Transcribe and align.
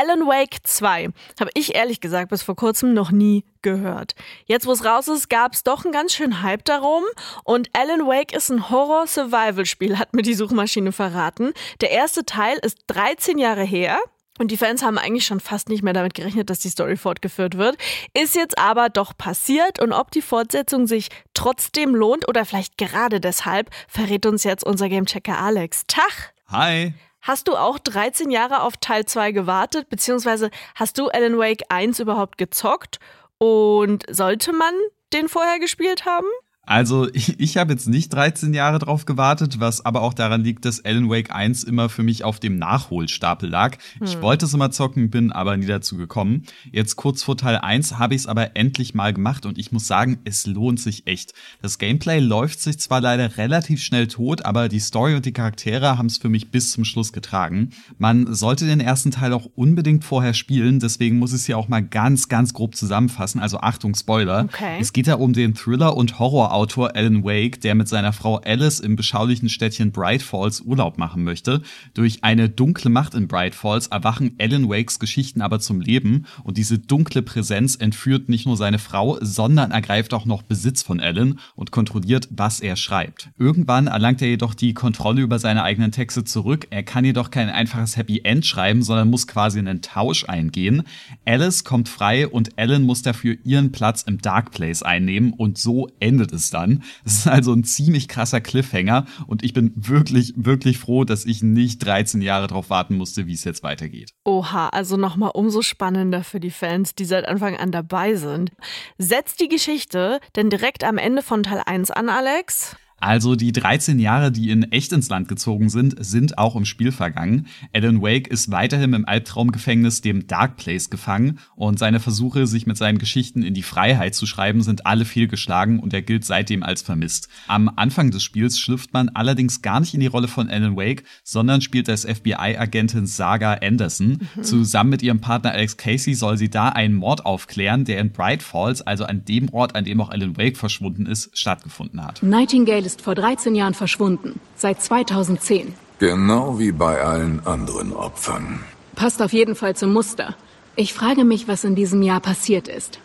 Alan 0.00 0.26
Wake 0.26 0.60
2 0.64 1.10
habe 1.38 1.50
ich 1.52 1.74
ehrlich 1.74 2.00
gesagt 2.00 2.30
bis 2.30 2.42
vor 2.42 2.56
kurzem 2.56 2.94
noch 2.94 3.10
nie 3.10 3.44
gehört. 3.60 4.14
Jetzt, 4.46 4.66
wo 4.66 4.72
es 4.72 4.82
raus 4.82 5.08
ist, 5.08 5.28
gab 5.28 5.52
es 5.52 5.62
doch 5.62 5.84
einen 5.84 5.92
ganz 5.92 6.14
schönen 6.14 6.42
Hype 6.42 6.64
darum. 6.64 7.04
Und 7.44 7.68
Alan 7.74 8.06
Wake 8.06 8.32
ist 8.34 8.48
ein 8.48 8.70
Horror-Survival-Spiel, 8.70 9.98
hat 9.98 10.14
mir 10.14 10.22
die 10.22 10.32
Suchmaschine 10.32 10.92
verraten. 10.92 11.52
Der 11.82 11.90
erste 11.90 12.24
Teil 12.24 12.56
ist 12.62 12.78
13 12.86 13.36
Jahre 13.36 13.62
her. 13.62 13.98
Und 14.38 14.50
die 14.50 14.56
Fans 14.56 14.82
haben 14.82 14.96
eigentlich 14.96 15.26
schon 15.26 15.40
fast 15.40 15.68
nicht 15.68 15.82
mehr 15.82 15.92
damit 15.92 16.14
gerechnet, 16.14 16.48
dass 16.48 16.60
die 16.60 16.70
Story 16.70 16.96
fortgeführt 16.96 17.58
wird. 17.58 17.76
Ist 18.14 18.34
jetzt 18.34 18.56
aber 18.56 18.88
doch 18.88 19.14
passiert 19.14 19.82
und 19.82 19.92
ob 19.92 20.10
die 20.12 20.22
Fortsetzung 20.22 20.86
sich 20.86 21.08
trotzdem 21.34 21.94
lohnt 21.94 22.26
oder 22.26 22.46
vielleicht 22.46 22.78
gerade 22.78 23.20
deshalb, 23.20 23.68
verrät 23.86 24.24
uns 24.24 24.44
jetzt 24.44 24.64
unser 24.64 24.88
Gamechecker 24.88 25.38
Alex. 25.38 25.82
Tag! 25.86 26.32
Hi! 26.48 26.94
Hast 27.22 27.48
du 27.48 27.56
auch 27.56 27.78
13 27.78 28.30
Jahre 28.30 28.62
auf 28.62 28.76
Teil 28.78 29.04
2 29.04 29.32
gewartet, 29.32 29.88
beziehungsweise 29.88 30.50
hast 30.74 30.98
du 30.98 31.08
Alan 31.08 31.38
Wake 31.38 31.64
1 31.68 32.00
überhaupt 32.00 32.38
gezockt? 32.38 32.98
Und 33.38 34.04
sollte 34.08 34.52
man 34.52 34.74
den 35.12 35.28
vorher 35.28 35.58
gespielt 35.58 36.04
haben? 36.04 36.26
Also 36.70 37.08
ich, 37.12 37.38
ich 37.40 37.56
habe 37.56 37.72
jetzt 37.72 37.88
nicht 37.88 38.12
13 38.14 38.54
Jahre 38.54 38.78
drauf 38.78 39.04
gewartet, 39.04 39.58
was 39.58 39.84
aber 39.84 40.02
auch 40.02 40.14
daran 40.14 40.42
liegt, 40.42 40.64
dass 40.64 40.84
Alan 40.84 41.10
Wake 41.10 41.34
1 41.34 41.64
immer 41.64 41.88
für 41.88 42.02
mich 42.02 42.24
auf 42.24 42.38
dem 42.38 42.56
Nachholstapel 42.56 43.48
lag. 43.48 43.76
Hm. 43.98 44.06
Ich 44.06 44.22
wollte 44.22 44.46
es 44.46 44.54
immer 44.54 44.70
zocken, 44.70 45.10
bin 45.10 45.32
aber 45.32 45.56
nie 45.56 45.66
dazu 45.66 45.96
gekommen. 45.96 46.44
Jetzt 46.70 46.94
kurz 46.94 47.22
vor 47.22 47.36
Teil 47.36 47.58
1 47.58 47.98
habe 47.98 48.14
ich 48.14 48.22
es 48.22 48.26
aber 48.26 48.56
endlich 48.56 48.94
mal 48.94 49.12
gemacht 49.12 49.46
und 49.46 49.58
ich 49.58 49.72
muss 49.72 49.86
sagen, 49.86 50.18
es 50.24 50.46
lohnt 50.46 50.78
sich 50.78 51.06
echt. 51.06 51.34
Das 51.60 51.78
Gameplay 51.78 52.20
läuft 52.20 52.60
sich 52.60 52.78
zwar 52.78 53.00
leider 53.00 53.36
relativ 53.36 53.82
schnell 53.82 54.06
tot, 54.06 54.44
aber 54.44 54.68
die 54.68 54.80
Story 54.80 55.16
und 55.16 55.26
die 55.26 55.32
Charaktere 55.32 55.98
haben 55.98 56.06
es 56.06 56.18
für 56.18 56.28
mich 56.28 56.52
bis 56.52 56.70
zum 56.70 56.84
Schluss 56.84 57.12
getragen. 57.12 57.70
Man 57.98 58.32
sollte 58.32 58.66
den 58.66 58.80
ersten 58.80 59.10
Teil 59.10 59.32
auch 59.32 59.48
unbedingt 59.56 60.04
vorher 60.04 60.34
spielen, 60.34 60.78
deswegen 60.78 61.18
muss 61.18 61.32
ich 61.32 61.40
es 61.40 61.46
hier 61.46 61.58
auch 61.58 61.68
mal 61.68 61.82
ganz, 61.82 62.28
ganz 62.28 62.54
grob 62.54 62.76
zusammenfassen. 62.76 63.40
Also 63.40 63.58
Achtung, 63.58 63.96
Spoiler. 63.96 64.44
Okay. 64.44 64.78
Es 64.78 64.92
geht 64.92 65.08
da 65.08 65.14
um 65.14 65.32
den 65.32 65.54
Thriller 65.54 65.96
und 65.96 66.20
Horror 66.20 66.59
Autor 66.60 66.94
Alan 66.94 67.24
Wake, 67.24 67.62
der 67.62 67.74
mit 67.74 67.88
seiner 67.88 68.12
Frau 68.12 68.36
Alice 68.36 68.80
im 68.80 68.94
beschaulichen 68.94 69.48
Städtchen 69.48 69.92
Bright 69.92 70.20
Falls 70.20 70.60
Urlaub 70.60 70.98
machen 70.98 71.24
möchte. 71.24 71.62
Durch 71.94 72.22
eine 72.22 72.50
dunkle 72.50 72.90
Macht 72.90 73.14
in 73.14 73.28
Bright 73.28 73.54
Falls 73.54 73.86
erwachen 73.86 74.36
Alan 74.38 74.68
Wakes 74.68 74.98
Geschichten 74.98 75.40
aber 75.40 75.60
zum 75.60 75.80
Leben 75.80 76.26
und 76.44 76.58
diese 76.58 76.78
dunkle 76.78 77.22
Präsenz 77.22 77.76
entführt 77.76 78.28
nicht 78.28 78.44
nur 78.44 78.58
seine 78.58 78.78
Frau, 78.78 79.16
sondern 79.22 79.70
ergreift 79.70 80.12
auch 80.12 80.26
noch 80.26 80.42
Besitz 80.42 80.82
von 80.82 81.00
Alan 81.00 81.38
und 81.56 81.70
kontrolliert, 81.70 82.28
was 82.30 82.60
er 82.60 82.76
schreibt. 82.76 83.30
Irgendwann 83.38 83.86
erlangt 83.86 84.20
er 84.20 84.28
jedoch 84.28 84.52
die 84.52 84.74
Kontrolle 84.74 85.22
über 85.22 85.38
seine 85.38 85.62
eigenen 85.62 85.92
Texte 85.92 86.24
zurück. 86.24 86.66
Er 86.68 86.82
kann 86.82 87.06
jedoch 87.06 87.30
kein 87.30 87.48
einfaches 87.48 87.96
Happy 87.96 88.20
End 88.24 88.44
schreiben, 88.44 88.82
sondern 88.82 89.08
muss 89.08 89.26
quasi 89.26 89.58
einen 89.58 89.80
Tausch 89.80 90.28
eingehen. 90.28 90.82
Alice 91.24 91.64
kommt 91.64 91.88
frei 91.88 92.28
und 92.28 92.58
Alan 92.58 92.82
muss 92.82 93.00
dafür 93.00 93.38
ihren 93.44 93.72
Platz 93.72 94.02
im 94.02 94.20
Dark 94.20 94.50
Place 94.50 94.82
einnehmen 94.82 95.32
und 95.32 95.56
so 95.56 95.88
endet 96.00 96.34
es 96.34 96.49
dann. 96.50 96.82
Es 97.04 97.18
ist 97.18 97.26
also 97.26 97.52
ein 97.52 97.64
ziemlich 97.64 98.08
krasser 98.08 98.40
Cliffhanger 98.40 99.06
und 99.26 99.42
ich 99.42 99.52
bin 99.52 99.72
wirklich, 99.74 100.32
wirklich 100.36 100.78
froh, 100.78 101.04
dass 101.04 101.24
ich 101.24 101.42
nicht 101.42 101.84
13 101.84 102.20
Jahre 102.22 102.46
darauf 102.46 102.70
warten 102.70 102.96
musste, 102.96 103.26
wie 103.26 103.34
es 103.34 103.44
jetzt 103.44 103.62
weitergeht. 103.62 104.10
Oha, 104.24 104.68
also 104.68 104.96
nochmal 104.96 105.30
umso 105.34 105.62
spannender 105.62 106.24
für 106.24 106.40
die 106.40 106.50
Fans, 106.50 106.94
die 106.94 107.04
seit 107.04 107.26
Anfang 107.26 107.56
an 107.56 107.72
dabei 107.72 108.14
sind. 108.14 108.50
Setzt 108.98 109.40
die 109.40 109.48
Geschichte 109.48 110.20
denn 110.36 110.50
direkt 110.50 110.84
am 110.84 110.98
Ende 110.98 111.22
von 111.22 111.42
Teil 111.42 111.62
1 111.64 111.90
an, 111.90 112.08
Alex? 112.08 112.76
Also 113.00 113.34
die 113.34 113.52
13 113.52 113.98
Jahre, 113.98 114.30
die 114.30 114.50
in 114.50 114.70
echt 114.70 114.92
ins 114.92 115.08
Land 115.08 115.28
gezogen 115.28 115.70
sind, 115.70 115.96
sind 116.04 116.36
auch 116.36 116.54
im 116.54 116.66
Spiel 116.66 116.92
vergangen. 116.92 117.46
Alan 117.72 118.02
Wake 118.02 118.28
ist 118.28 118.50
weiterhin 118.50 118.92
im 118.92 119.06
Albtraumgefängnis, 119.06 120.02
dem 120.02 120.26
Dark 120.26 120.56
Place, 120.56 120.90
gefangen 120.90 121.38
und 121.56 121.78
seine 121.78 121.98
Versuche, 121.98 122.46
sich 122.46 122.66
mit 122.66 122.76
seinen 122.76 122.98
Geschichten 122.98 123.42
in 123.42 123.54
die 123.54 123.62
Freiheit 123.62 124.14
zu 124.14 124.26
schreiben, 124.26 124.62
sind 124.62 124.86
alle 124.86 125.06
fehlgeschlagen 125.06 125.80
und 125.80 125.94
er 125.94 126.02
gilt 126.02 126.24
seitdem 126.24 126.62
als 126.62 126.82
vermisst. 126.82 127.28
Am 127.48 127.70
Anfang 127.74 128.10
des 128.10 128.22
Spiels 128.22 128.58
schlüpft 128.58 128.92
man 128.92 129.08
allerdings 129.08 129.62
gar 129.62 129.80
nicht 129.80 129.94
in 129.94 130.00
die 130.00 130.06
Rolle 130.06 130.28
von 130.28 130.50
Alan 130.50 130.76
Wake, 130.76 131.04
sondern 131.24 131.62
spielt 131.62 131.88
als 131.88 132.04
FBI-Agentin 132.04 133.06
Saga 133.06 133.54
Anderson. 133.54 134.18
Mhm. 134.36 134.42
Zusammen 134.42 134.90
mit 134.90 135.02
ihrem 135.02 135.20
Partner 135.20 135.52
Alex 135.52 135.78
Casey 135.78 136.14
soll 136.14 136.36
sie 136.36 136.50
da 136.50 136.68
einen 136.68 136.94
Mord 136.94 137.24
aufklären, 137.24 137.84
der 137.86 137.98
in 138.00 138.12
Bright 138.12 138.42
Falls, 138.42 138.82
also 138.82 139.04
an 139.04 139.24
dem 139.24 139.48
Ort, 139.50 139.74
an 139.74 139.84
dem 139.84 140.00
auch 140.00 140.10
Alan 140.10 140.36
Wake 140.36 140.58
verschwunden 140.58 141.06
ist, 141.06 141.36
stattgefunden 141.36 142.04
hat. 142.04 142.22
Nightingale 142.22 142.89
ist 142.90 143.02
vor 143.02 143.14
13 143.14 143.54
Jahren 143.54 143.74
verschwunden. 143.74 144.40
Seit 144.56 144.82
2010. 144.82 145.74
Genau 146.00 146.58
wie 146.58 146.72
bei 146.72 146.94
allen 147.10 147.46
anderen 147.46 147.92
Opfern. 147.92 148.64
Passt 148.96 149.22
auf 149.22 149.32
jeden 149.32 149.54
Fall 149.54 149.76
zum 149.76 149.92
Muster. 149.92 150.34
Ich 150.74 150.92
frage 150.92 151.24
mich, 151.24 151.46
was 151.46 151.62
in 151.62 151.74
diesem 151.76 152.02
Jahr 152.02 152.20
passiert 152.20 152.66
ist. 152.66 152.98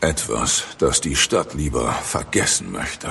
Etwas, 0.00 0.64
das 0.78 1.00
die 1.00 1.16
Stadt 1.16 1.54
lieber 1.54 1.90
vergessen 2.16 2.70
möchte. 2.70 3.10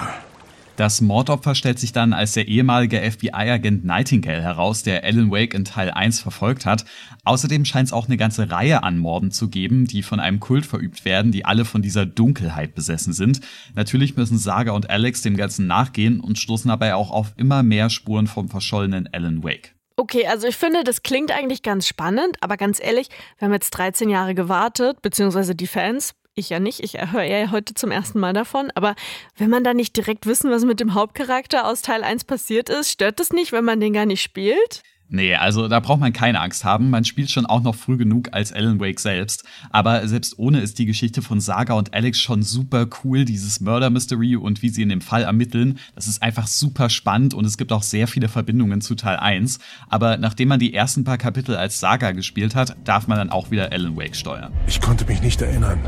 Das 0.78 1.00
Mordopfer 1.00 1.56
stellt 1.56 1.80
sich 1.80 1.94
dann 1.94 2.12
als 2.12 2.34
der 2.34 2.50
ehemalige 2.50 3.00
FBI-Agent 3.00 3.86
Nightingale 3.86 4.42
heraus, 4.42 4.84
der 4.84 5.06
Alan 5.06 5.32
Wake 5.32 5.54
in 5.54 5.64
Teil 5.64 5.90
1 5.90 6.20
verfolgt 6.20 6.66
hat. 6.66 6.84
Außerdem 7.24 7.64
scheint 7.64 7.88
es 7.88 7.94
auch 7.94 8.08
eine 8.08 8.18
ganze 8.18 8.52
Reihe 8.52 8.84
an 8.84 8.98
Morden 8.98 9.32
zu 9.32 9.48
geben, 9.48 9.86
die 9.86 10.04
von 10.04 10.20
einem 10.20 10.42
Kult 10.42 10.66
verübt 10.66 11.06
werden, 11.06 11.32
die 11.32 11.46
alle 11.46 11.64
von 11.64 11.82
dieser 11.82 12.06
Dunkelheit 12.06 12.76
besessen 12.76 13.14
sind. 13.14 13.40
Natürlich 13.74 14.18
müssen 14.18 14.38
Saga 14.38 14.74
und 14.74 14.90
Alex 14.90 15.22
dem 15.22 15.38
Ganzen 15.38 15.66
nachgehen 15.66 16.20
und 16.20 16.40
stoßen 16.40 16.68
dabei 16.68 16.94
auch 16.96 17.10
auf 17.10 17.34
immer 17.38 17.64
mehr 17.64 17.90
Spuren 17.90 18.28
vom 18.28 18.50
verschollenen 18.50 19.08
Alan 19.14 19.46
Wake. 19.46 19.76
Okay, 19.96 20.28
also 20.28 20.46
ich 20.46 20.58
finde, 20.58 20.84
das 20.84 21.04
klingt 21.04 21.32
eigentlich 21.32 21.64
ganz 21.64 21.88
spannend, 21.88 22.36
aber 22.42 22.58
ganz 22.58 22.82
ehrlich, 22.84 23.08
wir 23.38 23.46
haben 23.46 23.54
jetzt 23.54 23.72
13 23.72 24.10
Jahre 24.10 24.36
gewartet, 24.36 25.02
beziehungsweise 25.02 25.56
die 25.56 25.68
Fans, 25.68 26.16
ich 26.36 26.50
ja 26.50 26.60
nicht, 26.60 26.82
ich 26.82 26.94
höre 27.12 27.24
ja 27.24 27.52
heute 27.52 27.74
zum 27.74 27.92
ersten 27.92 28.20
Mal 28.20 28.34
davon, 28.34 28.70
aber 28.76 28.96
wenn 29.38 29.50
man 29.50 29.64
da 29.64 29.74
nicht 29.74 29.96
direkt 29.96 30.26
wissen, 30.26 30.52
was 30.52 30.66
mit 30.66 30.80
dem 30.80 30.94
Hauptcharakter 30.94 31.66
aus 31.66 31.82
Teil 31.82 32.04
1 32.04 32.26
passiert 32.26 32.70
ist, 32.70 32.92
stört 32.92 33.20
das 33.20 33.32
nicht, 33.32 33.52
wenn 33.52 33.66
man 33.66 33.80
den 33.80 33.94
gar 33.94 34.06
nicht 34.06 34.22
spielt? 34.22 34.84
Nee, 35.08 35.36
also 35.36 35.68
da 35.68 35.80
braucht 35.80 36.00
man 36.00 36.14
keine 36.14 36.42
Angst 36.42 36.66
haben. 36.66 36.90
Man 36.90 37.06
spielt 37.06 37.30
schon 37.30 37.46
auch 37.46 37.62
noch 37.62 37.76
früh 37.76 37.96
genug 37.96 38.30
als 38.32 38.52
Alan 38.52 38.80
Wake 38.80 39.00
selbst. 39.00 39.46
Aber 39.70 40.08
selbst 40.08 40.40
ohne 40.40 40.62
ist 40.62 40.80
die 40.80 40.88
Geschichte 40.88 41.22
von 41.22 41.40
Saga 41.40 41.76
und 41.76 41.94
Alex 41.94 42.20
schon 42.20 42.42
super 42.42 42.88
cool. 43.04 43.24
Dieses 43.24 43.62
Murder 43.62 43.92
Mystery 43.92 44.36
und 44.36 44.64
wie 44.64 44.70
sie 44.70 44.82
in 44.82 44.90
dem 44.90 45.02
Fall 45.02 45.22
ermitteln, 45.22 45.78
das 45.94 46.08
ist 46.08 46.24
einfach 46.24 46.48
super 46.48 46.90
spannend 46.90 47.36
und 47.36 47.46
es 47.46 47.58
gibt 47.58 47.72
auch 47.72 47.84
sehr 47.84 48.08
viele 48.08 48.30
Verbindungen 48.30 48.82
zu 48.82 48.96
Teil 48.96 49.18
1. 49.18 49.60
Aber 49.90 50.18
nachdem 50.18 50.48
man 50.48 50.60
die 50.60 50.74
ersten 50.74 51.04
paar 51.04 51.20
Kapitel 51.20 51.56
als 51.56 51.80
Saga 51.80 52.12
gespielt 52.12 52.56
hat, 52.56 52.76
darf 52.84 53.08
man 53.08 53.20
dann 53.20 53.30
auch 53.30 53.52
wieder 53.52 53.72
Alan 53.72 53.96
Wake 53.96 54.16
steuern. 54.16 54.54
Ich 54.66 54.82
konnte 54.82 55.06
mich 55.06 55.22
nicht 55.22 55.40
erinnern. 55.40 55.80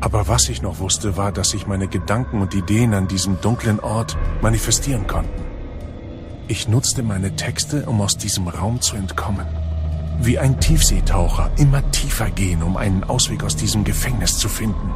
Aber 0.00 0.28
was 0.28 0.48
ich 0.48 0.62
noch 0.62 0.78
wusste, 0.78 1.16
war, 1.16 1.32
dass 1.32 1.50
sich 1.50 1.66
meine 1.66 1.88
Gedanken 1.88 2.40
und 2.40 2.54
Ideen 2.54 2.94
an 2.94 3.08
diesem 3.08 3.40
dunklen 3.40 3.80
Ort 3.80 4.16
manifestieren 4.40 5.06
konnten. 5.06 5.44
Ich 6.48 6.68
nutzte 6.68 7.02
meine 7.02 7.36
Texte, 7.36 7.84
um 7.86 8.00
aus 8.00 8.16
diesem 8.16 8.48
Raum 8.48 8.80
zu 8.80 8.96
entkommen. 8.96 9.46
Wie 10.20 10.38
ein 10.38 10.58
Tiefseetaucher 10.58 11.50
immer 11.56 11.88
tiefer 11.92 12.30
gehen, 12.30 12.62
um 12.62 12.76
einen 12.76 13.04
Ausweg 13.04 13.44
aus 13.44 13.56
diesem 13.56 13.84
Gefängnis 13.84 14.38
zu 14.38 14.48
finden 14.48 14.90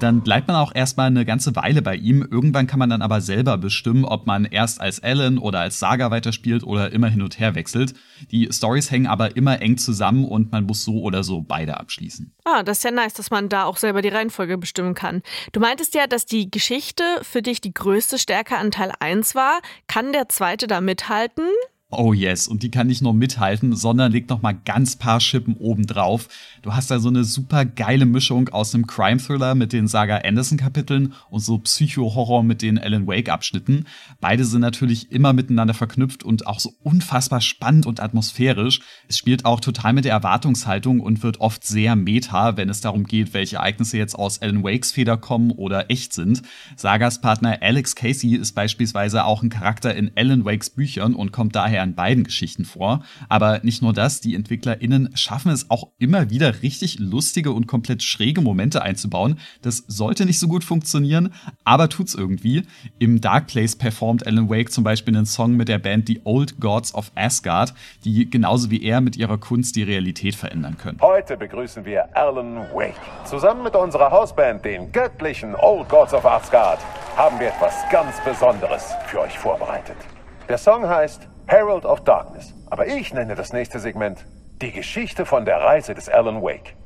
dann 0.00 0.20
bleibt 0.20 0.48
man 0.48 0.56
auch 0.56 0.74
erstmal 0.74 1.06
eine 1.06 1.24
ganze 1.24 1.56
Weile 1.56 1.82
bei 1.82 1.96
ihm. 1.96 2.26
Irgendwann 2.30 2.66
kann 2.66 2.78
man 2.78 2.90
dann 2.90 3.02
aber 3.02 3.20
selber 3.20 3.56
bestimmen, 3.58 4.04
ob 4.04 4.26
man 4.26 4.44
erst 4.44 4.80
als 4.80 5.02
Alan 5.02 5.38
oder 5.38 5.60
als 5.60 5.78
Saga 5.78 6.10
weiterspielt 6.10 6.62
oder 6.64 6.92
immer 6.92 7.08
hin 7.08 7.22
und 7.22 7.38
her 7.38 7.54
wechselt. 7.54 7.94
Die 8.30 8.48
Stories 8.52 8.90
hängen 8.90 9.06
aber 9.06 9.36
immer 9.36 9.60
eng 9.62 9.78
zusammen 9.78 10.24
und 10.24 10.52
man 10.52 10.64
muss 10.64 10.84
so 10.84 11.00
oder 11.00 11.24
so 11.24 11.42
beide 11.42 11.78
abschließen. 11.78 12.34
Ah, 12.44 12.62
das 12.62 12.78
ist 12.78 12.84
ja 12.84 12.90
nice, 12.90 13.14
dass 13.14 13.30
man 13.30 13.48
da 13.48 13.64
auch 13.64 13.76
selber 13.76 14.02
die 14.02 14.08
Reihenfolge 14.08 14.58
bestimmen 14.58 14.94
kann. 14.94 15.22
Du 15.52 15.60
meintest 15.60 15.94
ja, 15.94 16.06
dass 16.06 16.26
die 16.26 16.50
Geschichte 16.50 17.02
für 17.22 17.42
dich 17.42 17.60
die 17.60 17.72
größte 17.74 18.18
Stärke 18.18 18.58
an 18.58 18.70
Teil 18.70 18.92
1 19.00 19.34
war. 19.34 19.60
Kann 19.86 20.12
der 20.12 20.28
zweite 20.28 20.66
da 20.66 20.80
mithalten? 20.80 21.44
Oh 21.92 22.12
yes, 22.12 22.48
und 22.48 22.64
die 22.64 22.72
kann 22.72 22.88
nicht 22.88 23.00
nur 23.00 23.14
mithalten, 23.14 23.76
sondern 23.76 24.10
legt 24.10 24.28
noch 24.28 24.42
mal 24.42 24.58
ganz 24.64 24.96
paar 24.96 25.20
Schippen 25.20 25.54
obendrauf. 25.54 26.26
Du 26.62 26.74
hast 26.74 26.90
da 26.90 26.98
so 26.98 27.08
eine 27.08 27.22
super 27.22 27.64
geile 27.64 28.06
Mischung 28.06 28.48
aus 28.48 28.74
einem 28.74 28.88
Crime-Thriller 28.88 29.54
mit 29.54 29.72
den 29.72 29.86
Saga 29.86 30.16
Anderson-Kapiteln 30.16 31.14
und 31.30 31.38
so 31.38 31.58
Psycho-Horror 31.58 32.42
mit 32.42 32.60
den 32.60 32.80
Alan 32.80 33.06
Wake-Abschnitten. 33.06 33.86
Beide 34.20 34.44
sind 34.44 34.62
natürlich 34.62 35.12
immer 35.12 35.32
miteinander 35.32 35.74
verknüpft 35.74 36.24
und 36.24 36.48
auch 36.48 36.58
so 36.58 36.72
unfassbar 36.82 37.40
spannend 37.40 37.86
und 37.86 38.00
atmosphärisch. 38.00 38.80
Es 39.06 39.16
spielt 39.16 39.44
auch 39.44 39.60
total 39.60 39.92
mit 39.92 40.06
der 40.06 40.12
Erwartungshaltung 40.12 40.98
und 40.98 41.22
wird 41.22 41.40
oft 41.40 41.62
sehr 41.62 41.94
meta, 41.94 42.56
wenn 42.56 42.68
es 42.68 42.80
darum 42.80 43.04
geht, 43.04 43.32
welche 43.32 43.56
Ereignisse 43.56 43.96
jetzt 43.96 44.16
aus 44.16 44.42
Alan 44.42 44.64
Wakes 44.64 44.90
Feder 44.90 45.18
kommen 45.18 45.52
oder 45.52 45.88
echt 45.88 46.14
sind. 46.14 46.42
Sagas 46.74 47.20
Partner 47.20 47.58
Alex 47.60 47.94
Casey 47.94 48.34
ist 48.34 48.56
beispielsweise 48.56 49.24
auch 49.24 49.44
ein 49.44 49.50
Charakter 49.50 49.94
in 49.94 50.10
Alan 50.16 50.44
Wakes 50.44 50.70
Büchern 50.70 51.14
und 51.14 51.30
kommt 51.30 51.54
daher 51.54 51.75
daher 51.76 51.84
in 51.84 51.94
beiden 51.94 52.24
Geschichten 52.24 52.64
vor. 52.64 53.04
Aber 53.28 53.60
nicht 53.62 53.82
nur 53.82 53.92
das, 53.92 54.20
die 54.20 54.34
EntwicklerInnen 54.34 55.10
schaffen 55.14 55.50
es 55.50 55.70
auch 55.70 55.88
immer 55.98 56.30
wieder 56.30 56.62
richtig 56.62 56.98
lustige 56.98 57.52
und 57.52 57.66
komplett 57.66 58.02
schräge 58.02 58.40
Momente 58.40 58.82
einzubauen. 58.82 59.38
Das 59.62 59.84
sollte 59.86 60.24
nicht 60.24 60.38
so 60.38 60.48
gut 60.48 60.64
funktionieren, 60.64 61.32
aber 61.64 61.88
tut's 61.88 62.14
irgendwie. 62.14 62.62
Im 62.98 63.20
Dark 63.20 63.48
Place 63.48 63.76
performt 63.76 64.26
Alan 64.26 64.48
Wake 64.48 64.70
zum 64.70 64.84
Beispiel 64.84 65.16
einen 65.16 65.26
Song 65.26 65.56
mit 65.56 65.68
der 65.68 65.78
Band 65.78 66.08
The 66.08 66.20
Old 66.24 66.58
Gods 66.60 66.94
of 66.94 67.12
Asgard, 67.14 67.74
die 68.04 68.28
genauso 68.28 68.70
wie 68.70 68.82
er 68.82 69.00
mit 69.00 69.16
ihrer 69.16 69.38
Kunst 69.38 69.76
die 69.76 69.82
Realität 69.82 70.34
verändern 70.34 70.76
können. 70.78 70.98
Heute 71.00 71.36
begrüßen 71.36 71.84
wir 71.84 72.16
Alan 72.16 72.56
Wake. 72.74 72.94
Zusammen 73.24 73.62
mit 73.62 73.76
unserer 73.76 74.10
Hausband, 74.10 74.64
den 74.64 74.90
göttlichen 74.92 75.54
Old 75.56 75.88
Gods 75.88 76.14
of 76.14 76.24
Asgard, 76.24 76.78
haben 77.16 77.38
wir 77.38 77.48
etwas 77.48 77.74
ganz 77.90 78.22
Besonderes 78.24 78.92
für 79.06 79.20
euch 79.20 79.38
vorbereitet. 79.38 80.15
Der 80.48 80.58
Song 80.58 80.88
heißt 80.88 81.26
Herald 81.48 81.84
of 81.84 82.04
Darkness, 82.04 82.54
aber 82.70 82.86
ich 82.86 83.12
nenne 83.12 83.34
das 83.34 83.52
nächste 83.52 83.80
Segment 83.80 84.24
die 84.62 84.70
Geschichte 84.70 85.26
von 85.26 85.44
der 85.44 85.60
Reise 85.60 85.92
des 85.92 86.08
Alan 86.08 86.40
Wake. 86.40 86.76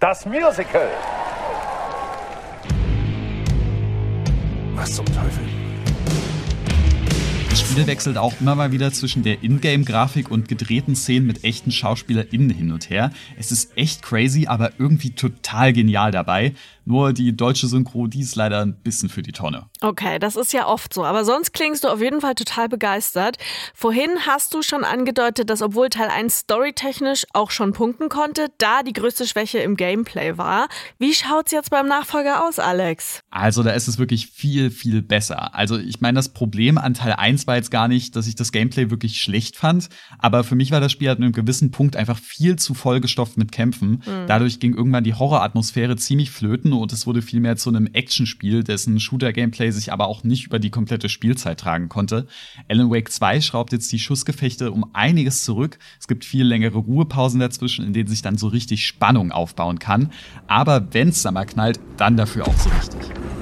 Das 0.00 0.26
Musical! 0.26 0.88
Was 4.74 4.96
zum 4.96 5.06
Teufel? 5.06 5.67
Das 7.58 7.68
Spiel 7.68 7.88
wechselt 7.88 8.18
auch 8.18 8.34
immer 8.40 8.54
mal 8.54 8.70
wieder 8.70 8.92
zwischen 8.92 9.24
der 9.24 9.42
Ingame-Grafik 9.42 10.30
und 10.30 10.46
gedrehten 10.46 10.94
Szenen 10.94 11.26
mit 11.26 11.42
echten 11.42 11.72
SchauspielerInnen 11.72 12.50
hin 12.50 12.70
und 12.70 12.88
her. 12.88 13.10
Es 13.36 13.50
ist 13.50 13.76
echt 13.76 14.02
crazy, 14.02 14.46
aber 14.46 14.70
irgendwie 14.78 15.10
total 15.10 15.72
genial 15.72 16.12
dabei. 16.12 16.54
Nur 16.84 17.12
die 17.12 17.36
deutsche 17.36 17.66
Synchro, 17.66 18.06
die 18.06 18.22
ist 18.22 18.34
leider 18.34 18.62
ein 18.62 18.74
bisschen 18.74 19.10
für 19.10 19.20
die 19.20 19.32
Tonne. 19.32 19.66
Okay, 19.82 20.18
das 20.18 20.36
ist 20.36 20.54
ja 20.54 20.66
oft 20.66 20.94
so. 20.94 21.04
Aber 21.04 21.22
sonst 21.26 21.52
klingst 21.52 21.84
du 21.84 21.88
auf 21.88 22.00
jeden 22.00 22.22
Fall 22.22 22.34
total 22.34 22.70
begeistert. 22.70 23.36
Vorhin 23.74 24.08
hast 24.26 24.54
du 24.54 24.62
schon 24.62 24.84
angedeutet, 24.84 25.50
dass 25.50 25.60
obwohl 25.60 25.90
Teil 25.90 26.08
1 26.08 26.38
storytechnisch 26.38 27.26
auch 27.34 27.50
schon 27.50 27.74
punkten 27.74 28.08
konnte, 28.08 28.46
da 28.56 28.82
die 28.82 28.94
größte 28.94 29.26
Schwäche 29.26 29.58
im 29.58 29.76
Gameplay 29.76 30.38
war. 30.38 30.68
Wie 30.98 31.12
schaut's 31.12 31.52
jetzt 31.52 31.68
beim 31.68 31.88
Nachfolger 31.88 32.46
aus, 32.46 32.58
Alex? 32.58 33.20
Also 33.30 33.62
da 33.62 33.72
ist 33.72 33.88
es 33.88 33.98
wirklich 33.98 34.28
viel, 34.28 34.70
viel 34.70 35.02
besser. 35.02 35.54
Also 35.54 35.76
ich 35.76 36.00
meine, 36.00 36.16
das 36.16 36.30
Problem 36.30 36.78
an 36.78 36.94
Teil 36.94 37.12
1 37.12 37.47
war 37.48 37.56
jetzt 37.56 37.70
gar 37.70 37.88
nicht, 37.88 38.14
dass 38.14 38.28
ich 38.28 38.36
das 38.36 38.52
Gameplay 38.52 38.90
wirklich 38.90 39.20
schlecht 39.20 39.56
fand, 39.56 39.88
aber 40.18 40.44
für 40.44 40.54
mich 40.54 40.70
war 40.70 40.80
das 40.80 40.92
Spiel 40.92 41.08
an 41.08 41.16
einem 41.16 41.32
gewissen 41.32 41.70
Punkt 41.70 41.96
einfach 41.96 42.18
viel 42.18 42.56
zu 42.56 42.74
vollgestopft 42.74 43.36
mit 43.36 43.50
Kämpfen. 43.50 44.02
Mhm. 44.06 44.26
Dadurch 44.28 44.60
ging 44.60 44.74
irgendwann 44.74 45.04
die 45.04 45.14
Horroratmosphäre 45.14 45.96
ziemlich 45.96 46.30
flöten 46.30 46.72
und 46.72 46.92
es 46.92 47.06
wurde 47.06 47.22
vielmehr 47.22 47.56
zu 47.56 47.70
einem 47.70 47.88
Actionspiel, 47.92 48.62
dessen 48.62 49.00
Shooter-Gameplay 49.00 49.70
sich 49.70 49.92
aber 49.92 50.06
auch 50.06 50.22
nicht 50.22 50.46
über 50.46 50.58
die 50.58 50.70
komplette 50.70 51.08
Spielzeit 51.08 51.58
tragen 51.58 51.88
konnte. 51.88 52.26
Alan 52.68 52.90
Wake 52.90 53.10
2 53.10 53.40
schraubt 53.40 53.72
jetzt 53.72 53.90
die 53.90 53.98
Schussgefechte 53.98 54.70
um 54.70 54.90
einiges 54.92 55.44
zurück. 55.44 55.78
Es 55.98 56.06
gibt 56.06 56.24
viel 56.24 56.44
längere 56.44 56.78
Ruhepausen 56.78 57.40
dazwischen, 57.40 57.84
in 57.86 57.92
denen 57.92 58.08
sich 58.08 58.22
dann 58.22 58.36
so 58.36 58.48
richtig 58.48 58.86
Spannung 58.86 59.32
aufbauen 59.32 59.78
kann. 59.78 60.12
Aber 60.46 60.92
wenn's 60.92 61.22
da 61.22 61.32
mal 61.32 61.46
knallt, 61.46 61.80
dann 61.96 62.16
dafür 62.16 62.46
auch 62.46 62.56
so 62.56 62.68
richtig. 62.68 63.37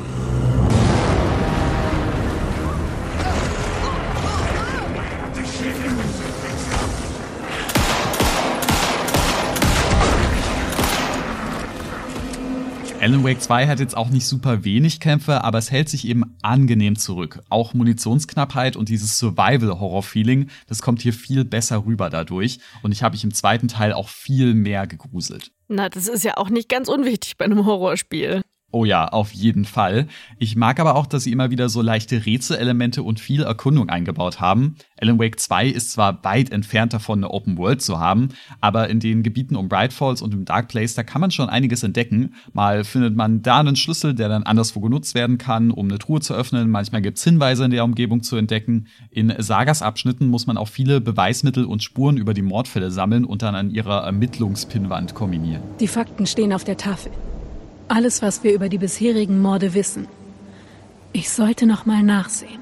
Alan 13.06 13.22
Wake 13.22 13.40
2 13.40 13.68
hat 13.68 13.78
jetzt 13.78 13.96
auch 13.96 14.08
nicht 14.08 14.26
super 14.26 14.64
wenig 14.64 14.98
Kämpfe, 14.98 15.44
aber 15.44 15.58
es 15.58 15.70
hält 15.70 15.88
sich 15.88 16.08
eben 16.08 16.24
angenehm 16.42 16.96
zurück. 16.96 17.40
Auch 17.48 17.72
Munitionsknappheit 17.72 18.74
und 18.74 18.88
dieses 18.88 19.16
Survival-Horror-Feeling, 19.20 20.50
das 20.66 20.82
kommt 20.82 21.02
hier 21.02 21.12
viel 21.12 21.44
besser 21.44 21.86
rüber 21.86 22.10
dadurch. 22.10 22.58
Und 22.82 22.90
ich 22.90 23.04
habe 23.04 23.12
mich 23.12 23.22
im 23.22 23.32
zweiten 23.32 23.68
Teil 23.68 23.92
auch 23.92 24.08
viel 24.08 24.54
mehr 24.54 24.88
gegruselt. 24.88 25.52
Na, 25.68 25.88
das 25.88 26.08
ist 26.08 26.24
ja 26.24 26.36
auch 26.36 26.50
nicht 26.50 26.68
ganz 26.68 26.88
unwichtig 26.88 27.36
bei 27.36 27.44
einem 27.44 27.64
Horrorspiel. 27.64 28.42
Oh 28.76 28.84
ja, 28.84 29.08
auf 29.08 29.32
jeden 29.32 29.64
Fall. 29.64 30.06
Ich 30.38 30.54
mag 30.54 30.78
aber 30.80 30.96
auch, 30.96 31.06
dass 31.06 31.24
sie 31.24 31.32
immer 31.32 31.50
wieder 31.50 31.70
so 31.70 31.80
leichte 31.80 32.26
Rätselelemente 32.26 33.02
und 33.02 33.18
viel 33.18 33.42
Erkundung 33.42 33.88
eingebaut 33.88 34.38
haben. 34.38 34.76
Alan 35.00 35.18
Wake 35.18 35.40
2 35.40 35.68
ist 35.68 35.92
zwar 35.92 36.22
weit 36.24 36.52
entfernt 36.52 36.92
davon, 36.92 37.20
eine 37.20 37.30
Open 37.30 37.56
World 37.56 37.80
zu 37.80 37.98
haben, 38.00 38.28
aber 38.60 38.90
in 38.90 39.00
den 39.00 39.22
Gebieten 39.22 39.56
um 39.56 39.70
Bright 39.70 39.94
Falls 39.94 40.20
und 40.20 40.34
im 40.34 40.44
Dark 40.44 40.68
Place, 40.68 40.92
da 40.92 41.04
kann 41.04 41.22
man 41.22 41.30
schon 41.30 41.48
einiges 41.48 41.84
entdecken. 41.84 42.34
Mal 42.52 42.84
findet 42.84 43.16
man 43.16 43.40
da 43.40 43.60
einen 43.60 43.76
Schlüssel, 43.76 44.12
der 44.12 44.28
dann 44.28 44.42
anderswo 44.42 44.80
genutzt 44.80 45.14
werden 45.14 45.38
kann, 45.38 45.70
um 45.70 45.88
eine 45.88 45.98
Truhe 45.98 46.20
zu 46.20 46.34
öffnen. 46.34 46.70
Manchmal 46.70 47.00
gibt's 47.00 47.24
Hinweise 47.24 47.64
in 47.64 47.70
der 47.70 47.82
Umgebung 47.82 48.22
zu 48.22 48.36
entdecken. 48.36 48.88
In 49.10 49.32
Sagas 49.38 49.80
Abschnitten 49.80 50.26
muss 50.26 50.46
man 50.46 50.58
auch 50.58 50.68
viele 50.68 51.00
Beweismittel 51.00 51.64
und 51.64 51.82
Spuren 51.82 52.18
über 52.18 52.34
die 52.34 52.42
Mordfälle 52.42 52.90
sammeln 52.90 53.24
und 53.24 53.40
dann 53.40 53.54
an 53.54 53.70
ihrer 53.70 54.04
Ermittlungspinwand 54.04 55.14
kombinieren. 55.14 55.62
Die 55.80 55.88
Fakten 55.88 56.26
stehen 56.26 56.52
auf 56.52 56.64
der 56.64 56.76
Tafel. 56.76 57.10
Alles, 57.88 58.20
was 58.20 58.42
wir 58.42 58.52
über 58.52 58.68
die 58.68 58.78
bisherigen 58.78 59.40
Morde 59.40 59.74
wissen. 59.74 60.08
Ich 61.12 61.30
sollte 61.30 61.66
noch 61.66 61.86
mal 61.86 62.02
nachsehen. 62.02 62.60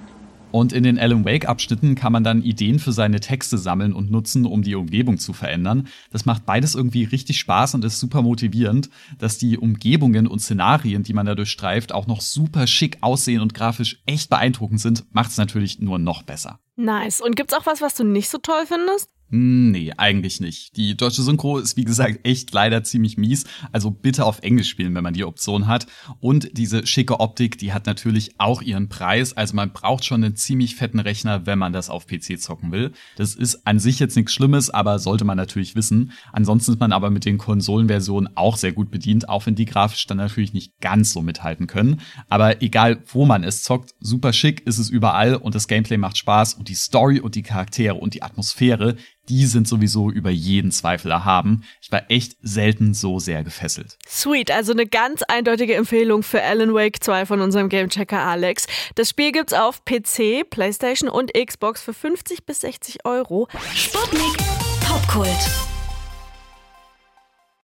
Und 0.50 0.73
in 0.73 0.85
den 0.85 1.00
Alan 1.00 1.25
Wake-Abschnitten 1.25 1.97
kann 1.97 2.12
man 2.12 2.23
dann 2.23 2.43
Ideen 2.43 2.79
für 2.79 2.93
seine 2.93 3.19
Texte 3.19 3.59
sammeln 3.59 3.93
und 3.93 4.12
nutzen, 4.12 4.47
um 4.47 4.62
die 4.62 4.76
Umgebung 4.76 5.19
zu 5.19 5.32
verändern. 5.32 5.88
Das 6.12 6.26
macht 6.26 6.47
beides 6.47 6.76
irgendwie 6.76 7.03
richtig 7.03 7.41
Spaß 7.41 7.75
und 7.75 7.85
ist 7.85 7.99
super 7.99 8.23
motivierend. 8.23 8.88
Dass 9.19 9.37
die 9.37 9.59
Umgebungen 9.59 10.29
und 10.29 10.38
Szenarien, 10.38 11.03
die 11.03 11.12
man 11.12 11.26
dadurch 11.26 11.50
streift, 11.50 11.91
auch 11.91 12.06
noch 12.06 12.21
super 12.21 12.69
schick 12.69 12.99
aussehen 13.00 13.41
und 13.41 13.55
grafisch 13.55 14.00
echt 14.06 14.31
beeindruckend 14.31 14.81
sind, 14.81 15.05
macht 15.12 15.32
es 15.32 15.38
natürlich 15.38 15.81
nur 15.81 15.99
noch 15.99 16.23
besser. 16.23 16.61
Nice. 16.76 17.21
Und 17.21 17.35
gibt's 17.35 17.55
auch 17.55 17.67
was, 17.67 17.81
was 17.81 17.97
du 17.97 18.05
nicht 18.05 18.29
so 18.29 18.38
toll 18.38 18.67
findest? 18.67 19.11
Hm, 19.31 19.71
nee, 19.71 19.93
eigentlich 19.97 20.41
nicht. 20.41 20.76
Die 20.76 20.97
deutsche 20.97 21.23
Synchro 21.23 21.59
ist 21.59 21.76
wie 21.76 21.85
gesagt 21.85 22.21
echt 22.25 22.53
leider 22.53 22.85
ziemlich 22.85 23.17
mies, 23.17 23.44
also 23.73 23.91
bitte 23.91 24.26
auf 24.26 24.41
Englisch 24.41 24.69
spielen, 24.69 24.94
wenn 24.94 25.03
man 25.03 25.15
die 25.15 25.25
Option 25.25 25.67
hat. 25.67 25.87
Und 26.21 26.56
diese 26.56 26.87
schicke 26.87 27.21
Optik, 27.21 27.59
die 27.59 27.73
hat 27.73 27.87
natürlich 27.87 28.35
auch 28.38 28.62
ihren 28.62 28.88
Preis, 28.88 29.32
also 29.32 29.56
man 29.56 29.73
braucht 29.73 30.05
schon 30.05 30.23
einen 30.23 30.37
ziemlich 30.37 30.76
fetten 30.76 31.00
Rechner, 31.00 31.47
wenn 31.47 31.59
man 31.59 31.73
das 31.73 31.91
auf 31.91 32.06
PC 32.06 32.38
zocken 32.38 32.71
will. 32.71 32.93
Das 33.17 33.35
ist 33.35 33.67
an 33.67 33.79
sich 33.79 33.99
jetzt 33.99 34.15
nichts 34.15 34.32
Schlimmes, 34.32 34.71
aber 34.71 34.99
sollte 34.99 35.25
man 35.25 35.37
natürlich 35.37 35.75
wissen. 35.75 36.12
Ansonsten 36.32 36.73
ist 36.73 36.81
man 36.81 36.93
aber 36.93 37.11
mit 37.11 37.25
den 37.25 37.38
Konsolenversionen 37.38 38.37
auch 38.37 38.56
sehr 38.56 38.73
gut 38.73 38.91
bedient, 38.91 39.29
auch 39.29 39.47
wenn 39.47 39.55
die 39.55 39.65
grafisch 39.65 40.06
dann 40.06 40.19
natürlich 40.19 40.53
nicht 40.53 40.79
ganz 40.81 41.12
so 41.12 41.23
mithalten 41.23 41.67
können. 41.67 42.00
Aber 42.29 42.62
egal, 42.62 43.03
wo 43.06 43.25
man 43.25 43.43
es 43.43 43.62
zockt, 43.62 43.94
super 44.00 44.32
schick 44.32 44.67
ist 44.67 44.79
es 44.79 44.91
überall 44.91 45.35
und 45.35 45.55
das 45.55 45.67
Gameplay 45.67 45.97
macht 45.97 46.19
Spaß 46.19 46.55
und 46.55 46.69
die 46.69 46.75
Story 46.75 47.21
und 47.21 47.35
die 47.35 47.43
Charaktere 47.43 47.94
und 47.94 48.15
die 48.15 48.23
Atmosphäre, 48.23 48.97
die 49.29 49.47
sind 49.47 49.69
sowieso 49.69 50.11
über 50.11 50.31
jeden 50.31 50.71
Zweifel 50.71 51.11
erhaben. 51.11 51.65
Ich 51.81 51.91
war 51.93 52.11
echt 52.11 52.37
selten 52.43 52.94
so 52.94 53.19
sehr 53.19 53.44
gefesselt. 53.44 53.99
Sweet, 54.06 54.50
also 54.50 54.73
eine 54.73 54.87
ganz 54.87 55.23
eindeutige 55.23 55.75
Empfehlung 55.75 56.23
für 56.23 56.43
Alan 56.43 56.75
Wake 56.75 57.03
2 57.03 57.26
von 57.26 57.41
unserem 57.41 57.69
Gamechecker 57.69 58.21
Alex. 58.21 58.67
Das 58.94 59.11
Spiel 59.11 59.32
gibt's 59.32 59.53
auf 59.53 59.85
PC, 59.85 60.49
PlayStation 60.49 61.09
und 61.09 61.32
Xbox 61.35 61.82
für 61.82 61.94
50 61.94 62.44
bis 62.44 62.61
60 62.61 63.05
Euro. 63.05 63.49
Sputnik 63.75 64.37
Popkult. 64.81 65.74